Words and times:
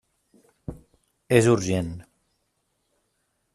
És 1.39 1.51
urgent. 1.53 1.93